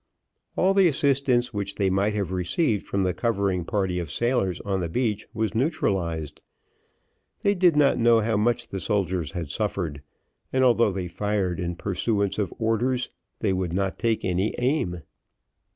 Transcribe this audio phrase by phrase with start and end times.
[0.57, 4.81] All the assistance which they might have received from the covering party of sailors on
[4.81, 6.41] the beach, was neutralised;
[7.41, 10.01] they did not know how much the soldiers had suffered,
[10.51, 13.11] and although they fired in pursuance of orders,
[13.41, 15.03] they would not take any aim.